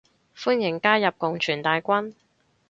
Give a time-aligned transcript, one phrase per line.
[0.35, 2.15] 歡迎加入共存大軍